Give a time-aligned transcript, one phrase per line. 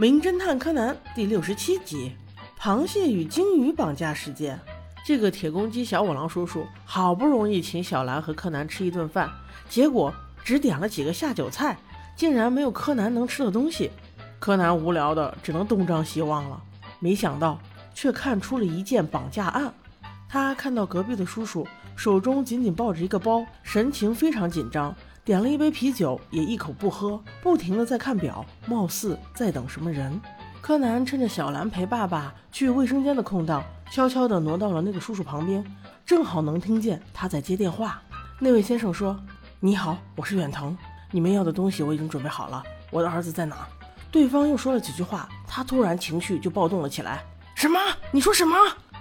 [0.00, 2.12] 名侦探柯南第六十七集：
[2.56, 4.56] 螃蟹与鲸鱼绑架事件。
[5.04, 9.28] 这个铁公鸡小五郎叔叔好不容易请小兰和柯南吃一顿饭，
[9.68, 10.14] 结果
[10.44, 11.76] 只点了几个下酒菜，
[12.14, 13.90] 竟然没有柯南能吃的东西。
[14.38, 16.62] 柯南无聊的只能东张西望了。
[17.00, 17.58] 没想到，
[17.92, 19.74] 却看出了一件绑架案。
[20.28, 24.94] 他看到隔壁的叔叔手中紧紧抱着一个包，神情非常紧张。
[25.28, 30.18] 点了一杯啤酒，也一口不喝，不停的在看表，貌似在等什么人。
[30.62, 35.62] 柯南趁着小兰陪爸爸去卫生间的空档，悄悄地挪到了那个叔叔旁边，
[36.06, 38.00] 正好能听见他在接电话。
[38.38, 39.20] 那位先生说
[39.60, 40.74] ：“你好，我是远藤，
[41.10, 43.68] 你们要的东西我已经准备好了，我的儿子在哪？”
[44.10, 47.22] 对方又说了几句话，他突然情绪就暴动了起来
[47.54, 47.78] ：“什么？
[48.12, 48.56] 你说什么？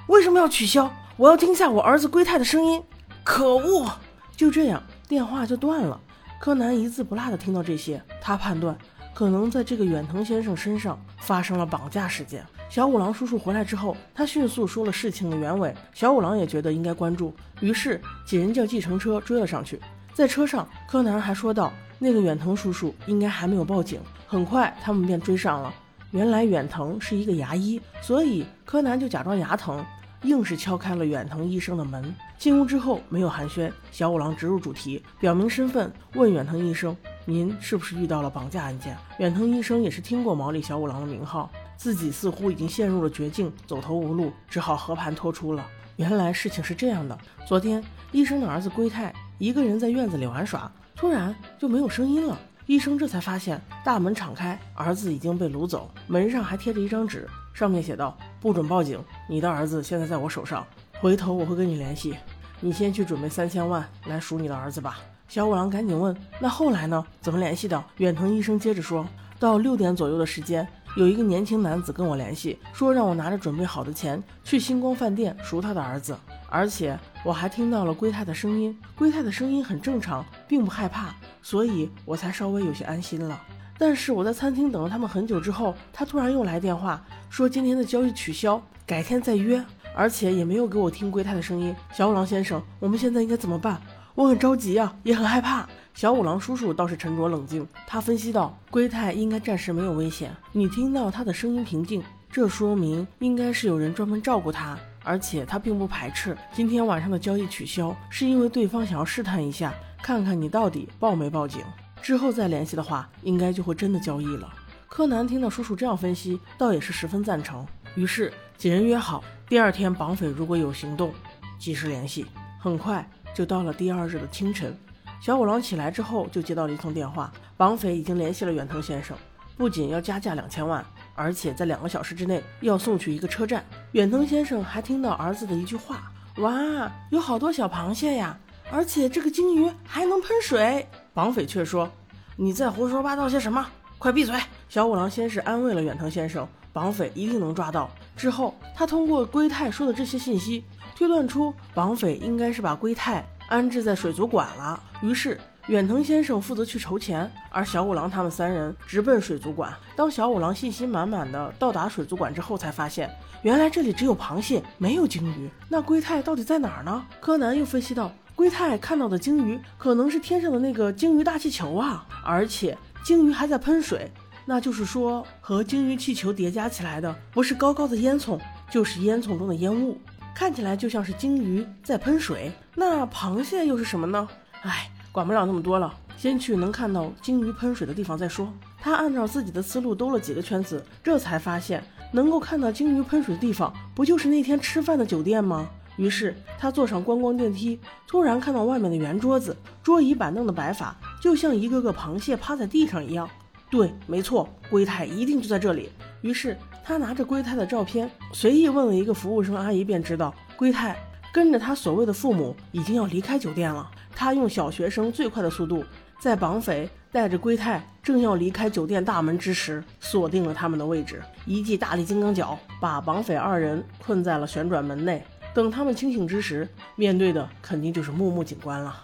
[0.07, 0.91] 为什么要取消？
[1.15, 2.83] 我要听下我儿子龟太的声音！
[3.23, 3.89] 可恶！”
[4.35, 5.97] 就这样，电话就断了。
[6.39, 8.77] 柯南一字不落地听到这些，他判断
[9.13, 12.45] 可能在这个远藤先生身上发生了绑架事件。
[12.69, 15.73] 小五郎叔叔回来之后，他迅速说了事情的原委。
[15.93, 19.79] 小五郎也觉得应该关注，于是几人叫计程车追了上去。
[20.13, 25.73] 在车上，柯南还说道：“那个远藤叔叔应该还没有报警。”很快，他们便追上了。
[26.11, 29.83] 原来远藤是一个牙医，所以柯南就假装牙疼。
[30.23, 32.13] 硬是敲开了远藤医生的门。
[32.37, 45.65] 进屋之后没有寒暄，小五郎直入主题，表明身份，问远藤医生：“您是不是遇到了绑架案件？”远藤医生也是听过毛利小五郎的名号，自己似乎已经陷入了绝境，走投无路，只好和盘托出了。
[45.95, 52.37] 原来事情是这样的：昨天医生的儿子龟太一个人在院子里玩耍，突然就没有声音了。
[52.67, 57.27] 医生这才发现大门敞开，儿子已经被掳走，门上还贴着一张纸。
[57.53, 60.63] 上面写道：“不准报警，你的儿子现在在我手上，
[60.99, 62.15] 回头我会跟你联系。
[62.59, 67.05] 你先去准备三千万来赎你的儿子吧。”小五郎赶紧问：“那后来呢？
[67.19, 69.05] 怎么联系的？”远藤医生接着说
[69.37, 70.65] ：“到六点左右的时间，
[70.95, 76.17] 有一个年轻男子跟我联系，说让我拿着准备好的钱去星光饭店赎他的儿子，
[76.49, 83.39] 而且我还听到了龟太的声音，龟太的声音很正常，并不害怕，所以我才稍微有些安心了。”
[83.77, 89.63] 但是我在餐厅等了他们很久之后，他突然又来电话说今天的交易取消，改天再约，
[89.97, 91.75] 而且也没有给我听龟太的声音。
[91.91, 93.81] 小五郎先生，我们现在应该怎么办？
[94.13, 95.67] 我很着急啊，也很害怕。
[95.95, 111.63] 小五郎叔叔倒是沉着冷静，他分析道：龟太应该暂时没有危险，你听到他的声音平静，这说明应该是有人专门照顾他，而且他并不排斥今天晚上的交易取消，是因为对方想要试探一下，看看你到底报没报警。
[112.03, 114.47] 之后再联系的话，应该就会真的交易了。
[114.87, 117.65] 柯南听到叔叔这样分析，倒也是十分赞成。
[117.95, 121.13] 于是几人约好，第二天绑匪如果有行动，
[121.59, 122.25] 及时联系。
[122.59, 124.75] 很快就到了第二日的清晨，
[125.21, 129.15] 小五郎起来之后就接到了一通电话，绑匪已经联系了远藤先生，
[129.55, 133.63] 不仅要加价两千万，而且在两个小时之内要送去一个车站。
[133.91, 138.35] 远藤先生还听到儿子的一句话：“哇，有好多小螃蟹呀，
[138.71, 141.87] 而且这个鲸鱼还能喷水。”绑匪却说
[142.35, 143.67] ：“你在胡说八道些什么？
[143.97, 144.35] 快闭嘴！”
[144.69, 147.89] 小五郎先是安慰了远藤先生，绑匪一定能抓到。
[148.15, 150.63] 之后，他通过龟太说的这些信息，
[150.95, 154.81] 推断出绑匪应该是把龟太安置在水族馆了。
[155.01, 159.73] 于是，远藤先生负责去筹钱，而小五郎他们三人直奔水族馆。
[159.95, 163.09] 当小五郎信心满满的到达水族馆之后，才发现
[163.41, 165.49] 原来这里只有螃蟹，没有鲸鱼。
[165.69, 167.05] 那龟太到底在哪儿呢？
[167.19, 168.11] 柯南又分析道。
[168.35, 174.11] 龟太看到的鲸鱼可能是天上的那个鲸鱼大气球啊，而且鲸鱼还在喷水，
[174.45, 178.37] 那就是说和鲸鱼气球叠加起来的不是高高的烟囱，
[178.69, 179.97] 就是烟囱中的烟雾，
[180.35, 182.51] 看起来就像是鲸鱼在喷水。
[182.75, 184.27] 那螃蟹又是什么呢？
[184.63, 188.51] 哎，管不了那么多了，先去能看到鲸鱼喷水的地方再说。
[188.81, 191.81] 他按照自己的思路兜了几个圈子，这才发现
[192.11, 195.69] 能够看到鲸鱼喷水的地方，不就是那天吃饭的酒店吗？
[195.97, 203.29] 于是他坐上观光电梯，突然看到外面的圆桌子、桌椅板凳的摆法，就像一个个螃蟹趴在地上一样。
[203.69, 205.89] 对，没错，龟太一定就在这里。
[206.21, 210.95] 于是他拿着龟太的照片，随意问了一个服务生阿姨，便知道龟太
[211.33, 213.89] 跟着他所谓的父母已经要离开酒店了。
[214.15, 215.83] 他用小学生最快的速度，
[216.19, 225.23] 在绑匪带着龟太正要离开酒店大门之时，锁定了他们的位置，一记大力金刚脚把绑匪二人困在了旋转门内。
[225.53, 228.95] 等他们清醒之时，面对的肯定就是木木警官了。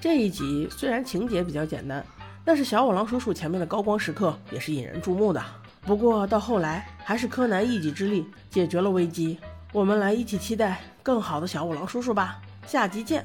[0.00, 2.04] 这一集虽然情节比较简单，
[2.44, 5.42] 但是小五郎叔叔前面的高光时刻也是引人注目的。
[5.82, 9.38] 不过到后来，还是柯南一己之力解决了危机。
[9.72, 12.40] 我们来一起期待更好的小五郎叔叔吧。
[12.66, 13.24] 下集见。